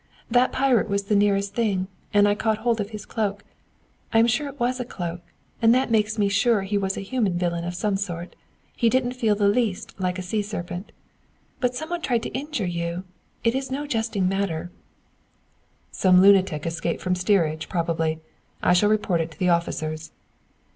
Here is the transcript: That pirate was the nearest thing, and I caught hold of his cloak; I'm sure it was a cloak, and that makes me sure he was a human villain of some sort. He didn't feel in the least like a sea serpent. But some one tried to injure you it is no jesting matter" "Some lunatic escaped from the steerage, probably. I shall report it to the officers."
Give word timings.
That 0.31 0.51
pirate 0.51 0.89
was 0.89 1.03
the 1.03 1.15
nearest 1.15 1.53
thing, 1.53 1.87
and 2.11 2.27
I 2.27 2.33
caught 2.33 2.57
hold 2.65 2.81
of 2.81 2.89
his 2.89 3.05
cloak; 3.05 3.43
I'm 4.11 4.25
sure 4.25 4.47
it 4.47 4.59
was 4.59 4.79
a 4.79 4.83
cloak, 4.83 5.21
and 5.61 5.75
that 5.75 5.91
makes 5.91 6.17
me 6.17 6.27
sure 6.27 6.63
he 6.63 6.75
was 6.75 6.97
a 6.97 7.01
human 7.01 7.37
villain 7.37 7.63
of 7.63 7.75
some 7.75 7.97
sort. 7.97 8.35
He 8.75 8.89
didn't 8.89 9.11
feel 9.11 9.33
in 9.35 9.37
the 9.37 9.47
least 9.47 9.93
like 9.99 10.17
a 10.17 10.23
sea 10.23 10.41
serpent. 10.41 10.91
But 11.59 11.75
some 11.75 11.91
one 11.91 12.01
tried 12.01 12.23
to 12.23 12.29
injure 12.33 12.65
you 12.65 13.03
it 13.43 13.53
is 13.53 13.69
no 13.69 13.85
jesting 13.85 14.27
matter" 14.27 14.71
"Some 15.91 16.19
lunatic 16.19 16.65
escaped 16.65 17.03
from 17.03 17.13
the 17.13 17.19
steerage, 17.19 17.69
probably. 17.69 18.21
I 18.63 18.73
shall 18.73 18.89
report 18.89 19.21
it 19.21 19.29
to 19.29 19.37
the 19.37 19.49
officers." 19.49 20.13